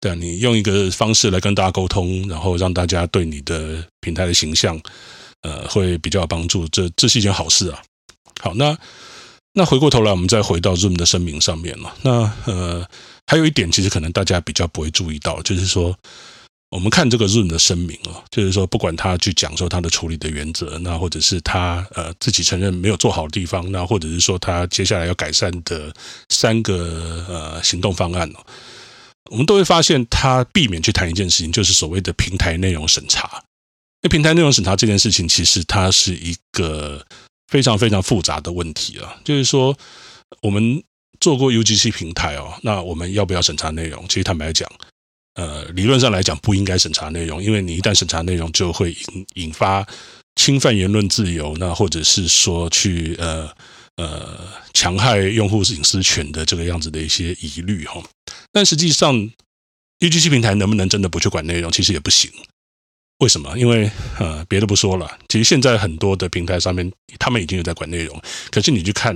[0.00, 4.80] 对啊，你用一个方式来跟大家沟通，然后让大家对你的平台的形象，
[5.42, 6.66] 呃，会比较有帮助。
[6.68, 7.82] 这这是一件好事啊。
[8.40, 8.76] 好，那。
[9.58, 11.96] 那回过头来，我们再回到 Zoom 的声明上面了。
[12.02, 12.86] 那呃，
[13.26, 15.96] 还有一点，其实可能大家比较不会注意到，就是说，
[16.68, 25.90] 我们看这个 Zoom 的声明啊，就是说，不管他去讲说他的处理的原则，那或者是他呃自己承认没有做好的地方，那或者是说他接下来要改善的
[26.28, 28.44] 三个呃行动方案哦，
[29.30, 33.42] 我们都会发现他避免去谈一件事情，就是所谓的平台内容审查。
[34.02, 37.04] 那平台内容审查这件事情，其实它是一个。
[37.48, 39.72] 非常非常复杂的问题啊，就是说，
[40.42, 40.82] 我们
[41.20, 44.04] 做过 UGC 平台哦，那我们要不要审查内容？
[44.08, 44.68] 其实坦白讲，
[45.34, 49.86] 呃，理论上来讲不应该审查内容，因为你一旦审查内容，就会引引发
[50.34, 53.48] 侵犯言论自由，那或者是说去呃
[53.94, 54.40] 呃
[54.74, 58.02] 强害用户隐私权的这个样子的一些疑虑哈。
[58.56, 59.14] 但实际上
[60.00, 61.70] ，UGC 平台能不能真的不去管内容？
[61.70, 62.30] 其实也不行。
[63.18, 63.54] 为什么？
[63.58, 68.18] 因为呃，别的不说了，其实现在很多的平台上面，他们已经有在管内容。
[68.50, 69.14] 可是你去看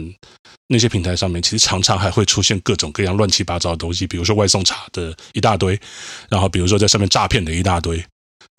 [0.66, 5.80] 那些平台上面，其实常常还会出现各种各样乱七八糟的东西，比如说外送茶的一大堆，
[6.28, 8.04] 然后比如说在上面诈骗的一大堆，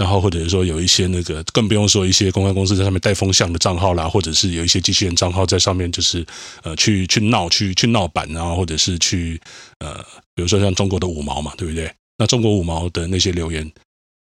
[0.02, 6.26] 然后或者是说有一些那个，更不用说一些公关公司在上面带风向的账号啦，或者是有一些机器人账号在上面，就是
[6.64, 9.40] 呃去去闹去去闹版，然后或者是去
[9.78, 11.94] 呃，比如说像中国的五毛嘛，对不对？
[12.18, 13.72] 那中国五毛的那些留言。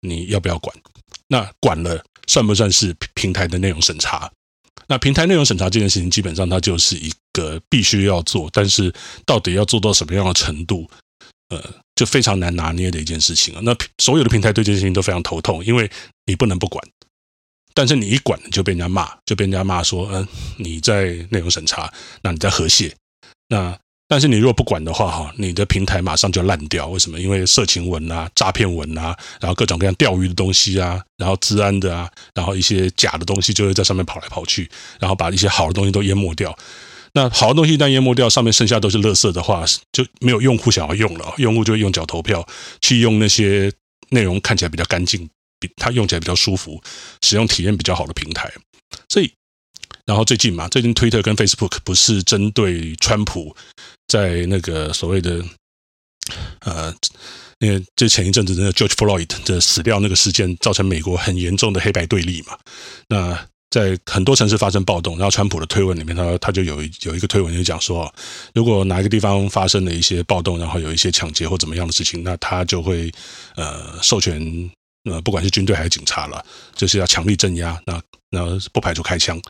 [0.02, 0.76] 你要不要管？
[1.26, 4.30] 那管了算不算是平台的内容审查？
[4.86, 8.92] 那平台内容审查这件事情，基本上它就是一个必须要做，但是
[9.24, 10.88] 到底要做到什么样的程度，
[11.48, 11.62] 呃，
[11.94, 13.60] 就非常难拿捏的一件事情啊。
[13.62, 15.90] 那所有的平台对这件事情都非常头痛，因为
[16.26, 16.82] 你不能不管，
[17.74, 22.94] 但是你一管就被人家骂，就被人家骂说，嗯、你在内容审查，那你在和谐，
[23.48, 23.78] 那。
[24.08, 26.86] 但是你如果不管的话，哈，你的平台马上就烂掉。
[26.86, 27.18] 为什么？
[27.18, 36.56] 因为色情文啊、诈骗文啊，然后各种各样钓鱼的东西啊，然后治安的啊，然后一些假的东西就会在上面跑来跑去，然后把一些好的东西都淹没掉。
[37.16, 41.34] 那好的东西一旦淹没掉，上面剩下都是垃圾的话，就没有用户想要用了。
[41.38, 42.46] 用户就会用脚投票
[42.82, 43.72] 去用那些
[44.10, 46.82] 内容看起来比较干净、比它用起来比较舒服、
[47.22, 48.52] 使用体验比较好的平台。
[49.08, 49.32] 所以。
[50.04, 53.56] 然后最近嘛，最近 Twitter 跟 Facebook 不是针对川普
[54.06, 55.44] 在那个所谓的
[56.60, 56.94] 呃，
[57.58, 62.56] 因为就前一阵子那个 George Floyd 的死掉那个事件，造成美国很严重的黑白对立嘛。
[63.08, 68.12] 那在很多城市发生暴动，然后川普的推文里面，他他就有有一个推文就讲说，
[68.54, 73.12] 如果哪一个地方发生了一些暴动，然后有一些抢劫或怎么样的事情，那他就会
[73.56, 74.70] 呃授权。
[75.06, 79.40] 呃，不管是军队还是警察了，就是要强力镇压，那那不排除开枪。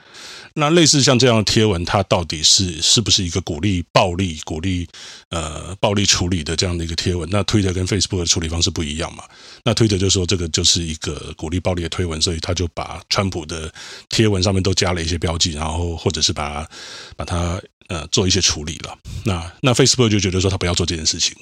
[0.52, 4.86] 那类似像这样的贴文，它到底是是不是一个鼓励暴力、鼓励
[5.30, 7.26] 呃暴力处理的这样的一个贴文？
[7.30, 9.24] 那 Twitter 跟 Facebook 的处理方式不一样嘛？
[9.64, 13.72] 那 Twitter 就说这个就是一个鼓励暴力的推文，所以他就把川普的
[14.10, 16.70] 贴文上面都加了一些标记，然后或者是把它
[17.16, 18.98] 把它呃做一些处理了。
[19.24, 21.34] 那那 Facebook 就觉得说他不要做这件事情。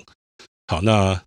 [0.68, 1.20] 好，那。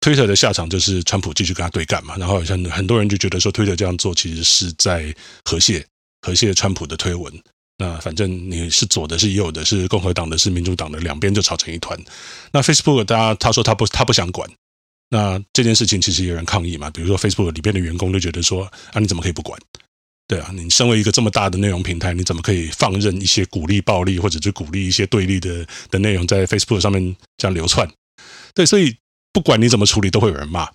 [0.00, 5.84] 推特的下场就是川普继续跟他对干嘛，然后好像很多人就觉得说推特这样做其实是在和谐
[6.22, 7.32] 和谐川普的推文。
[7.76, 11.98] 那反正你是左的，是右的，是共和党的，是民主党的，两边就吵成一团。
[12.52, 14.48] 那 Facebook 大家他说他不他不想管，
[15.10, 19.58] 那这件事情其实有人抗议嘛，比如说 Facebook 里边的员工就觉得说啊，你怎么可以不管？
[20.26, 27.86] 对啊，你身为一个这么大的内容平台，你怎么可以放任一些鼓励暴力或者是鼓励一些对立的的内容在 Facebook 上面这样流窜？
[28.54, 28.96] 对，所以。
[29.40, 30.68] 不管你怎么处理，都会有人骂。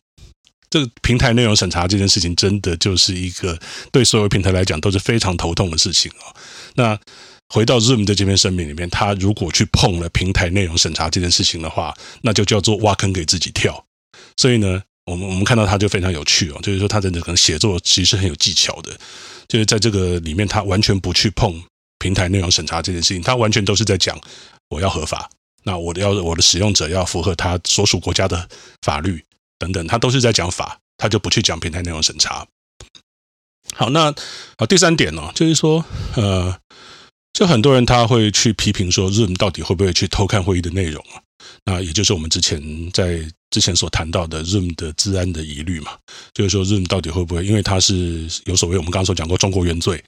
[0.71, 3.59] 这个平台内容审查这件事情，真的就是一个
[3.91, 6.33] 对所有平台来讲都是非常头痛的事情啊。
[6.73, 6.99] 那
[7.53, 13.85] 回到 Zoom 的这篇声明里面，他如果去碰了平台内容审查这件事情的话，那就叫做挖坑给自己跳。
[14.35, 18.97] 所以呢，我们我们看到他就非常有趣哦，就是说他真的可能写作其实是很有技巧的，
[19.47, 21.63] 就是在这个里面他完全不去碰
[21.99, 24.19] 平台内容审查这件事情，他完全都是在讲
[24.69, 25.29] 我要合法。
[25.65, 28.47] 那我的要我的使用者要符合他所属国家的
[28.83, 29.23] 法律
[29.57, 32.45] 等等，他都是在讲法，他就不去讲平台内容审查。
[33.73, 34.13] 好，那
[34.57, 35.83] 好，第三点呢，就是说，
[36.15, 36.55] 呃，
[37.33, 41.19] 就很多人他会去批评说，Zoom 到底会不会去偷看会议的内容啊？
[41.63, 45.91] 那也就是我们之前在之前所谈到的 Zoom 的治安的疑虑嘛，
[46.33, 50.03] 就是说 Zoom 到底会不会，因为它是有所谓我们刚刚所讲过中国原罪，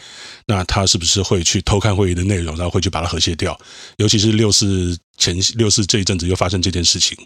[0.45, 3.57] 那它是不是会去偷看会议的内容，然后会去把它和谐掉？
[3.97, 7.17] 尤其是六四前六四这一阵子又发生这件事情，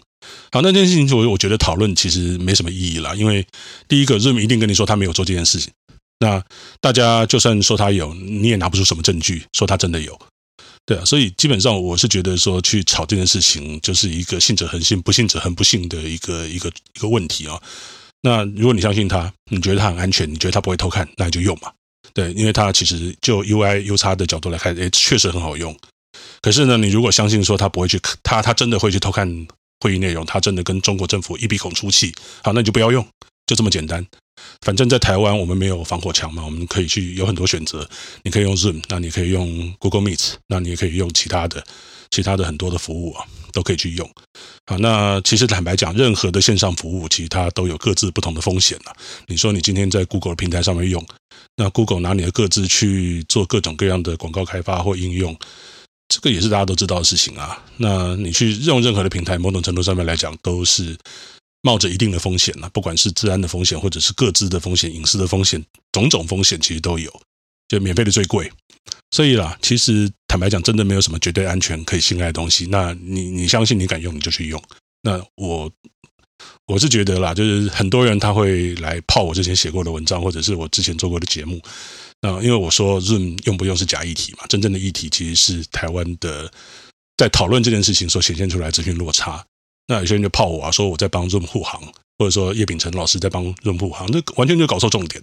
[0.52, 3.44] 好，那件事情我我觉得讨论其实没什么意义啦，因为
[3.88, 5.72] 第一个 Zoom 一定跟你说他没有做这件事情，
[6.20, 6.42] 那
[6.80, 10.18] 大家就算说他有，你也拿不出什么证据说他真的有。
[10.84, 17.60] 对啊，所以基本上我是觉得说去炒这件事情，就是一个信者恒信，不信者恒不信的一个一个一个问题啊。
[18.22, 21.72] 那如果你相信他，你觉得他很安全，你觉得他不会偷看，那你就用嘛。
[22.12, 25.74] 对，因为他其实就 UI UX 的角度来看，诶，确实很好用。
[26.40, 29.46] 可是呢，你如果相信说他不会去，他他真的会去偷看
[29.80, 33.06] 会议内容，他真的跟中国政府一鼻孔出气，好，那你就不要用，
[33.46, 34.04] 就这么简单。
[34.62, 37.88] 反正，在台湾我们没有防火墙嘛，我们可以去有很多选择。
[38.22, 41.64] 你可以用 Zoom，那你可以用 Google Meet，那你也可以用其他的、
[42.10, 44.08] 其他的很多的服务啊，都可以去用。
[44.66, 48.94] 好，那其实坦白讲，任何的线上服务，其实它都有各自不同的风险啊。
[49.26, 51.04] 你说你今天在 Google 平台上面用，
[51.56, 55.36] 那 Google 拿你的各自去做各种各样的广告开发或应用，
[56.08, 57.60] 这个也是大家都知道的事情啊。
[57.78, 60.96] 那你去用任何的平台，某种程度上面来讲，都是。
[61.62, 67.10] 冒着一定的风险了，不管是治安的风险，或者是个资的风险、隐私的风险，种种风险其实都有。
[67.68, 68.52] 就免费的最贵，
[69.12, 72.66] 所以啦，其实坦白讲，真的没有什么绝对安全可以信赖的东西。
[72.66, 74.62] 那你你相信你敢用，你就去用。
[75.00, 75.72] 那我
[76.66, 81.58] 我是觉得啦，就是很多人他会来泡我之前写过的文章，或者是我之前做过的节目。
[82.20, 86.52] 那因为我说 Zoom 用不用是假议题嘛，真正的议题其实是台湾的
[87.16, 89.42] 在讨论这件事情所显现出来资讯落差。
[89.92, 91.78] 那有些人就泡我啊，说我在帮润护航，
[92.18, 95.22] 或者说叶秉成老师在帮润护航，这完全就搞错重点，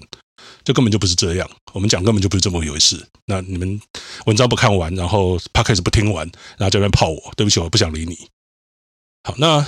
[0.63, 1.49] 这根本就不是这样。
[1.73, 3.03] 我们讲根本就不是这么一回事。
[3.25, 3.81] 那你们
[4.27, 6.29] 文章不看完，然后 Podcast 不听完，
[6.59, 8.15] 然后这边泡我，对不起，我不想理你。
[9.23, 9.65] 好，那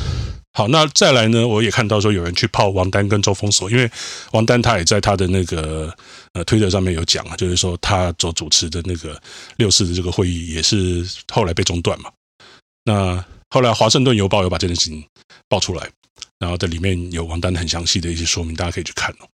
[0.54, 1.48] 好，那再来呢？
[1.48, 3.90] 我也看到说有人去泡王丹跟周封锁，因为
[4.34, 5.92] 王丹他也在他的那个
[6.34, 9.20] 呃推特上面有讲啊，就是说他所主持的那个
[9.58, 12.12] 六四的这个会议也是后来被中断嘛。
[12.84, 15.04] 那后来，《华盛顿邮报》有把这件事情
[15.50, 15.90] 爆出来，
[16.40, 19.28] 然后在里面有王丹很详细的一些说明，大家可以去看哦。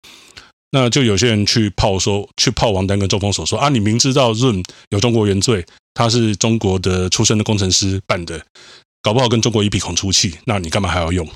[0.71, 8.41] 那就有些人去泡说，去泡王丹跟周峰所说啊，你明知道 Zoom 有中国原罪，他是中国的出身的工程师办的，
[9.03, 11.29] 搞不好跟中国一鼻孔出气，那你干嘛还要用？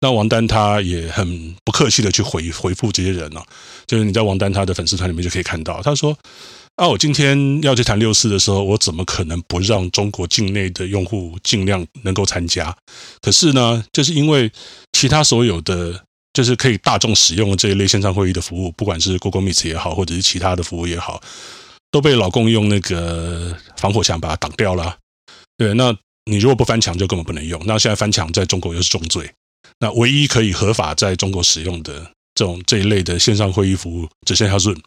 [0.00, 3.42] 那王丹他也很不客气的去回回复这些人哦，
[3.86, 6.16] 就是你在王丹他的粉丝团里面就可以看到，他说。
[6.78, 12.72] 啊，我今天要去谈六四的时候，我怎么可能不让中国境内的用户尽量能够参加？
[13.20, 14.48] 可是呢，就是因为
[14.92, 21.20] 其他所有的就是可以大众使用的这一类线上会议的服务，不管是 Google Meet 也好，或者是其他的服务也好，
[21.90, 24.98] 都被老共用那个防火墙把它挡掉了。
[25.56, 25.92] 对，那
[26.30, 27.60] 你如果不翻墙，就根本不能用。
[27.66, 29.28] 那现在翻墙在中国又是重罪。
[29.80, 34.78] 那唯一可以合法在中国使用的这种这一类的线上会议服务，只剩下 Zoom。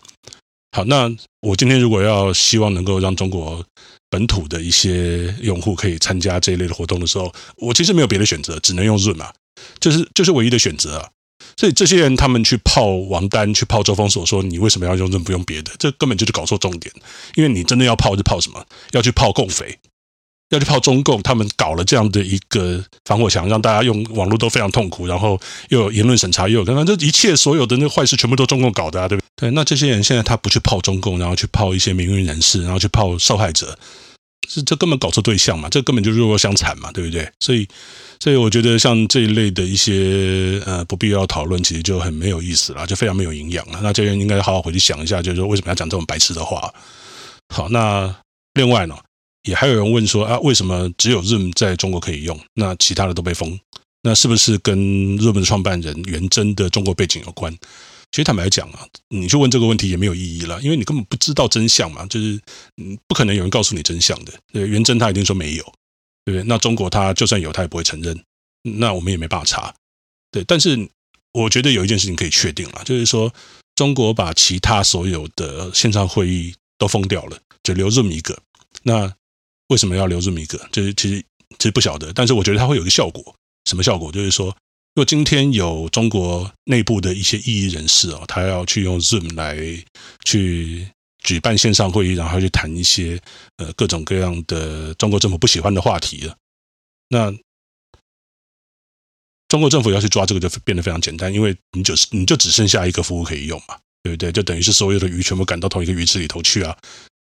[0.74, 3.64] 好，那我今天如果要希望能够让中国
[4.10, 9.34] 本土的一些用户可以参加这一类的活动的时候，我其实没有别的选择，只能用 Zoom 啊，
[9.82, 11.10] 就是就是唯一的选择啊。
[11.58, 15.72] 所以这些人他们去泡王丹，去泡周峰所说，你为什么要用润不用别的？
[15.78, 16.94] 这根本就是搞错重点。
[17.36, 18.66] 因为你真的要泡，就泡什么？
[18.92, 19.78] 要去泡共匪。
[20.52, 29.50] 要去泡中共，他们搞了这样的一个防火墙，让大家用网络都非常痛苦，然后又有言论审查，又有刚刚这一切所有的那个坏事，全部都中共搞的啊，对不对？
[29.50, 33.78] 对，那这些人现在他不去泡中共，然后去泡一些名誉人士，然后去泡受害者，
[34.48, 37.32] 这这根本搞错对象嘛，这根本就弱肉相残嘛，对不对？
[37.40, 37.66] 所以，
[38.20, 43.80] 所以我觉得像这一类的一些呃不必要讨论，其实就很没有意思了，就非常没有营养了。
[43.82, 46.74] 那这些人应该好好回去想一下，就是说为什么要讲这种白痴的话？
[47.56, 48.14] 好，那
[48.56, 48.96] 另外呢？
[49.44, 53.60] 也还有人问说啊，为什么只有 Zoom 在中国可以用，那其他的都被封？
[54.04, 54.78] 那是不是跟
[55.20, 57.56] Zoom 的创办人元真的中国背景有关？
[58.12, 62.40] 其实坦白讲啊，你去问这个问题也没有意义了，因为你根本不知道真相嘛，就是
[62.76, 64.34] 嗯，不可能有人告诉你真相的。
[64.52, 65.64] 对，元真他一定说没有，
[66.26, 66.44] 对不对？
[66.44, 68.22] 那中国他就算有，他也不会承认，
[68.64, 69.74] 那我们也没办法查。
[70.30, 70.90] 对，但是
[71.32, 73.34] 我觉得有一件事情可以确定了，就是说
[73.76, 78.38] 中国把其他所有的线上会议都封掉了，就留 Zoom 一个。
[78.84, 79.14] 那
[79.72, 80.60] 为什么要留这么一个？
[80.70, 81.24] 就是其实
[81.58, 83.34] 其实不晓得，但是我觉得它会有一个效果。
[83.70, 84.12] 什么效果？
[84.12, 89.56] 就是说，如果今天有中国内部的一些异议人士哦，他要去用 Zoom 来
[90.26, 90.90] 去
[91.24, 93.18] 举办线上会议，然后去谈一些
[93.58, 96.36] 呃各种各样的中国政府不喜欢的话题了。
[97.08, 97.32] 那
[99.48, 104.34] 中国政府要去抓这个，就变得非常简单，因为你就是你就只剩下一个服务可以用嘛，对不对？
[104.34, 106.78] 就等于是所有的鱼全部赶到同一个鱼池里头去啊。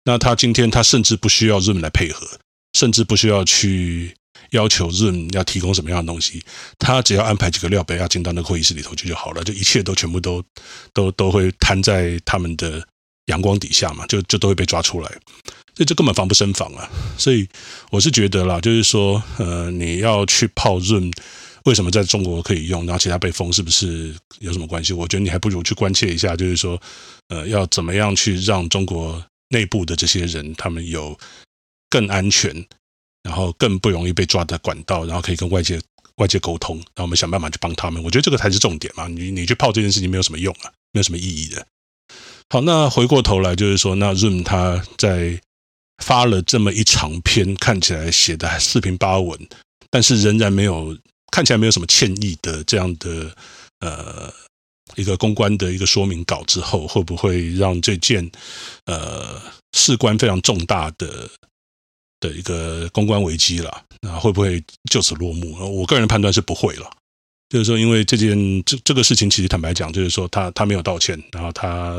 [0.09, 2.26] 那他今天他甚至不需要 Zoom 来配合，
[2.72, 4.16] 甚至不需要去
[4.52, 6.42] 要求润要提供什么样的东西，
[6.78, 10.42] 他只要安排几个料杯要进到那个会议室里头去就好了，就一切都全部都
[10.94, 12.82] 都都会摊在他们的
[13.26, 15.09] 阳光底下嘛，就就都会被抓出来，
[15.74, 16.88] 所以这根本防不胜防啊！
[17.18, 17.46] 所以
[17.90, 21.11] 我是觉得啦，就是说，呃，你要去泡润
[21.64, 24.94] 为什么在中国可以用，然后其他被封，是不是有什么关系？
[24.94, 26.80] 我觉得你还不如去关切一下，就是说，
[27.28, 31.18] 呃，要怎么样去让中国内部的这些人，他们有
[31.90, 32.66] 更安全，
[33.22, 35.80] 然后更不容易被抓的管道，然后可以跟外界
[36.16, 38.03] 外界沟通，然后我们想办法去帮他们。
[38.03, 39.07] 我觉得这个才是重点嘛！
[39.09, 41.66] 你你去泡这件事情没有什么用啊，没有什么意义的。
[42.51, 45.40] 好，那回过头来就是说，那 Zoom 他在
[46.03, 49.49] 发了这么一长篇，看起来写的四平八稳，
[49.90, 50.96] 但是仍然没有
[51.30, 53.36] 看起来没有什么歉意的这样的
[53.80, 54.32] 呃
[54.97, 58.30] 一个公关的一个说明稿之后，会不会让这件
[58.86, 59.41] 呃
[59.72, 61.28] 事关非常重大的
[62.20, 63.84] 的一个公关危机了？
[64.01, 65.57] 那会不会就此落幕？
[65.80, 66.91] 我个人判断是不会了。
[67.49, 71.97] 就是说，因为这件这这个事情，其实坦白讲，就是说他他没有道歉，然后他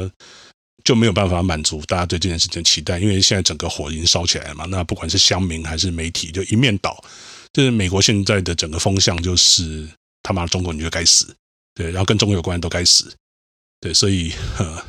[0.83, 2.99] 就没有办法满足大家对这件事情的期待。
[2.99, 7.03] 因为现在整个火已经烧起来了嘛，那不管是乡民还是媒体，就一面倒。
[7.51, 9.89] 就是美国现在的整个风向，就是
[10.21, 11.35] 他妈的中国你就该死，
[11.75, 13.13] 对，然后跟中国有关的都该死，
[13.79, 14.85] 对，所以呵，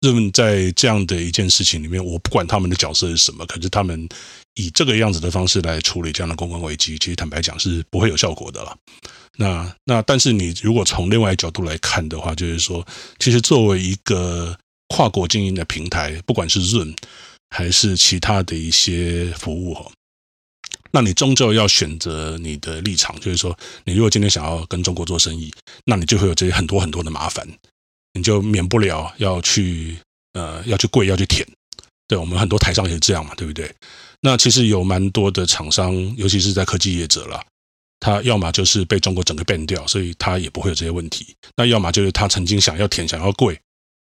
[0.00, 4.08] 人们在这样的一件事情里面，我不管他们的角色是什么，可是他们
[4.54, 8.76] 以这个样子的方式来处理这样的公关危机，其实坦白讲是不会有效果的了。
[9.36, 12.86] 那那，但是你如果从另外一角度来看的话，就是说，
[13.18, 14.56] 其实作为一个
[14.88, 16.94] 跨国经营的平台，不管是润
[17.50, 19.90] 还是其他的一些服务哈，
[20.90, 25.52] 那你终究要选择你的立场，就是说，你如果今天想要跟中国做生意，
[25.84, 27.46] 那你就会有这些很多很多的麻烦，
[28.14, 29.96] 你就免不了要去
[30.32, 31.46] 呃要去跪要去舔，
[32.06, 33.74] 对，我们很多台商也是这样嘛，对不对？
[34.20, 37.44] 那其实有蛮多的厂商，尤其是在科技业者啦。
[38.00, 41.24] 他要么就是被中国整个 ban 掉，所以他也不会有这些问题；
[41.56, 43.58] 那要么就是他曾经想要舔、想要跪，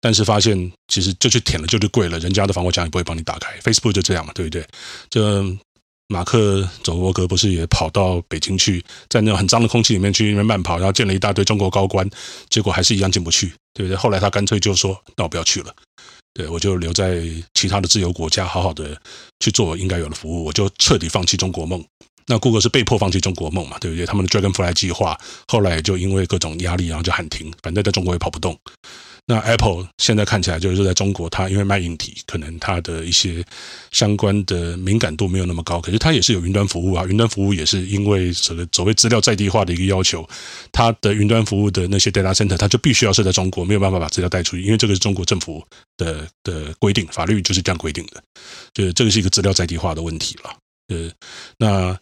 [0.01, 3.59] 但是发现其实就去舔了，就去跪了，人家的防火墙也不会帮你打开。
[3.61, 4.67] Facebook 就这样嘛，对不对？
[5.11, 5.43] 这
[6.09, 12.09] 马克祖克伯不是也跑到北京去，在那种很脏的空气里面去那边慢跑，然后见了一大堆中国高官，
[12.51, 13.97] 结果还是一样进不去，对不对？
[13.97, 15.75] 后来他干脆就说：“那我不要去了，
[16.35, 17.23] 对，我就留在
[17.55, 19.01] 其他的自由国家，好好的
[19.41, 21.83] 去做应该有的服务，我就彻底放弃中国梦。”
[22.27, 24.07] 那谷歌是被迫放弃中国梦嘛，对不对？
[24.07, 28.59] 他们的 Dragonfly 计划后来就因为各种压力，然后就喊停，反正在中国也跑不动。
[29.27, 33.43] 那 Apple 现在看起来就是在中国，它因为卖硬体，可能它的一些
[33.91, 37.07] 相关的敏感度没有那么高，可是它也是有云端服务啊。
[37.09, 40.29] 云端服务也是因为所谓所谓资料在地化的一个要求，
[40.71, 45.67] 它的云端服务的那些 data center，它就必须要设在中国，没有办法把资料带出去，因为这个是中国政府
[45.97, 48.23] 的的规定，法律就是这样规定的，
[48.75, 50.57] 就是这个是一个资料在地化的问题了。
[50.89, 51.11] 呃，
[51.57, 51.99] 那。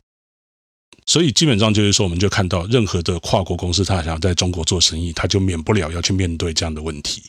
[1.06, 7.22] 所以基本上就是说，我们就看到任何的跨国公司，他想要在中国做生意，他就免不了要去面对这样的问题。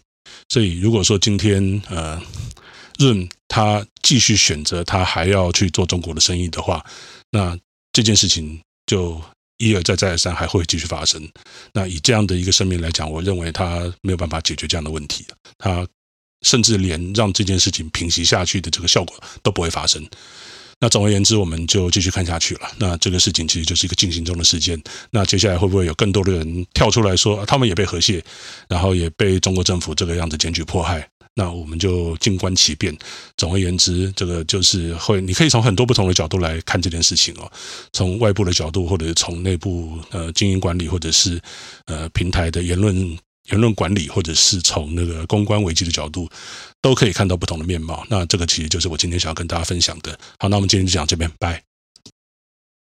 [0.49, 2.21] 所以如果说今天呃
[2.99, 6.85] 润他继续选择他还要去做中国的生意的话，
[7.31, 7.57] 那
[7.91, 9.21] 这件事情就
[9.57, 11.27] 一而再再而三还会继续发生。
[11.73, 15.25] 那以这样的一个声明来讲，我认为他没有办法解决这样的问题，
[15.57, 15.87] 他
[16.43, 20.05] 甚至连让这件事情平息下去的这个效果都不会发生。
[20.79, 22.61] 那总而言之，我们就继续看下去了。
[22.77, 24.81] 那这个事情其实就是一个进行中的事件。
[25.11, 28.23] 那接下来会不会有更多的人跳出来说，他们也被和谐，
[28.67, 31.07] 然后也被中国政府这个样子检举迫害？
[31.35, 32.95] 那我们就静观其变。
[33.37, 37.51] 总而言之，这个就是会，你可以从很多不同的角度来看这件事情哦。
[37.91, 41.41] 从外部的角度，或者从内部呃经营管理，或者是
[41.85, 43.17] 呃平台的言论。
[43.49, 46.29] 言论管理，或者是从那个公关危机的角度，
[46.81, 48.05] 都可以看到不同的面貌。
[48.09, 50.17] 那这个其实就是我今天想要跟大家分享的。
[50.39, 51.72] 好，那我们今天就讲这边，拜。